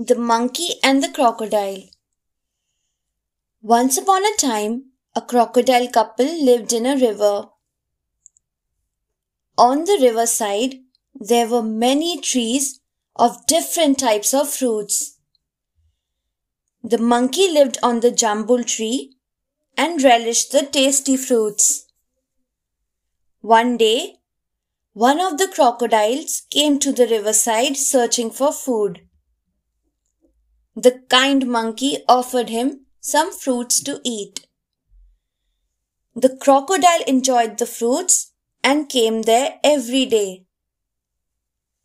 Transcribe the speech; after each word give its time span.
The 0.00 0.14
Monkey 0.14 0.74
and 0.84 1.02
the 1.02 1.08
Crocodile 1.08 1.82
Once 3.60 3.98
upon 3.98 4.24
a 4.24 4.36
time, 4.36 4.92
a 5.16 5.20
crocodile 5.20 5.88
couple 5.88 6.44
lived 6.44 6.72
in 6.72 6.86
a 6.86 6.96
river. 6.96 7.46
On 9.58 9.86
the 9.86 9.98
riverside, 10.00 10.76
there 11.16 11.48
were 11.48 11.64
many 11.64 12.20
trees 12.20 12.78
of 13.16 13.44
different 13.48 13.98
types 13.98 14.32
of 14.32 14.48
fruits. 14.48 15.18
The 16.84 16.98
monkey 16.98 17.50
lived 17.50 17.78
on 17.82 17.98
the 17.98 18.12
jambul 18.12 18.64
tree 18.64 19.16
and 19.76 20.00
relished 20.00 20.52
the 20.52 20.62
tasty 20.62 21.16
fruits. 21.16 21.88
One 23.40 23.76
day, 23.76 24.20
one 24.92 25.20
of 25.20 25.38
the 25.38 25.48
crocodiles 25.48 26.42
came 26.50 26.78
to 26.78 26.92
the 26.92 27.08
riverside 27.08 27.76
searching 27.76 28.30
for 28.30 28.52
food. 28.52 29.07
The 30.80 31.02
kind 31.08 31.48
monkey 31.48 32.04
offered 32.06 32.50
him 32.50 32.86
some 33.00 33.32
fruits 33.32 33.80
to 33.82 34.00
eat. 34.04 34.46
The 36.14 36.36
crocodile 36.36 37.02
enjoyed 37.04 37.58
the 37.58 37.66
fruits 37.66 38.30
and 38.62 38.88
came 38.88 39.22
there 39.22 39.58
every 39.64 40.06
day. 40.06 40.44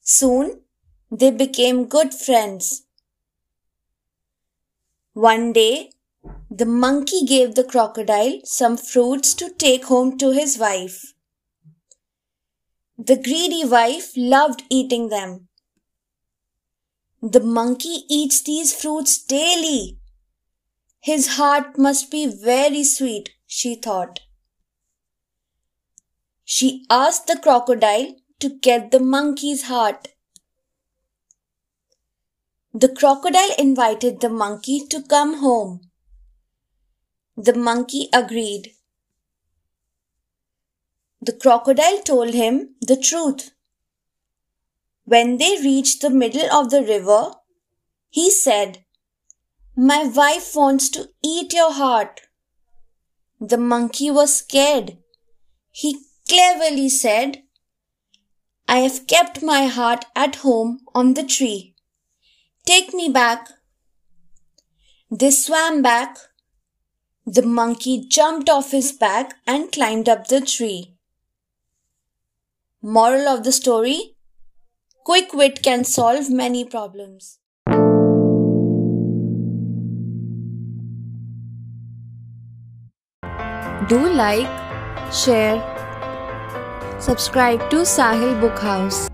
Soon 0.00 0.62
they 1.10 1.30
became 1.30 1.84
good 1.84 2.14
friends. 2.14 2.86
One 5.12 5.52
day, 5.52 5.92
the 6.50 6.64
monkey 6.64 7.26
gave 7.26 7.56
the 7.56 7.64
crocodile 7.64 8.40
some 8.44 8.78
fruits 8.78 9.34
to 9.34 9.50
take 9.50 9.84
home 9.84 10.16
to 10.16 10.30
his 10.30 10.56
wife. 10.56 11.12
The 12.96 13.16
greedy 13.16 13.66
wife 13.66 14.12
loved 14.16 14.62
eating 14.70 15.10
them. 15.10 15.47
The 17.20 17.40
monkey 17.40 18.04
eats 18.08 18.42
these 18.42 18.72
fruits 18.72 19.20
daily. 19.20 19.98
His 21.00 21.36
heart 21.36 21.76
must 21.76 22.12
be 22.12 22.26
very 22.26 22.84
sweet, 22.84 23.30
she 23.44 23.74
thought. 23.74 24.20
She 26.44 26.86
asked 26.88 27.26
the 27.26 27.36
crocodile 27.36 28.14
to 28.38 28.48
get 28.60 28.92
the 28.92 29.00
monkey's 29.00 29.62
heart. 29.64 30.08
The 32.72 32.88
crocodile 32.88 33.50
invited 33.58 34.20
the 34.20 34.28
monkey 34.28 34.86
to 34.86 35.02
come 35.02 35.38
home. 35.38 35.80
The 37.36 37.54
monkey 37.54 38.08
agreed. 38.12 38.74
The 41.20 41.32
crocodile 41.32 42.00
told 42.02 42.32
him 42.32 42.76
the 42.80 42.96
truth. 42.96 43.50
When 45.08 45.38
they 45.38 45.56
reached 45.56 46.02
the 46.02 46.10
middle 46.10 46.52
of 46.52 46.68
the 46.68 46.82
river, 46.82 47.30
he 48.10 48.30
said, 48.30 48.84
My 49.74 50.04
wife 50.04 50.54
wants 50.54 50.90
to 50.90 51.08
eat 51.24 51.54
your 51.54 51.72
heart. 51.72 52.20
The 53.40 53.56
monkey 53.56 54.10
was 54.10 54.36
scared. 54.36 54.98
He 55.70 56.00
cleverly 56.28 56.90
said, 56.90 57.42
I 58.68 58.80
have 58.80 59.06
kept 59.06 59.42
my 59.42 59.64
heart 59.64 60.04
at 60.14 60.36
home 60.46 60.80
on 60.94 61.14
the 61.14 61.24
tree. 61.24 61.74
Take 62.66 62.92
me 62.92 63.08
back. 63.08 63.48
They 65.10 65.30
swam 65.30 65.80
back. 65.80 66.18
The 67.24 67.46
monkey 67.46 68.04
jumped 68.06 68.50
off 68.50 68.72
his 68.72 68.92
back 68.92 69.36
and 69.46 69.72
climbed 69.72 70.06
up 70.06 70.26
the 70.26 70.42
tree. 70.42 70.96
Moral 72.82 73.26
of 73.26 73.44
the 73.44 73.52
story 73.52 74.16
Quick 75.08 75.32
wit 75.32 75.62
can 75.62 75.84
solve 75.84 76.28
many 76.28 76.66
problems. 76.66 77.38
Do 83.88 84.00
like, 84.12 84.46
share, 85.10 85.56
subscribe 87.00 87.70
to 87.70 87.86
Sahil 87.86 88.38
Book 88.38 88.58
House. 88.58 89.08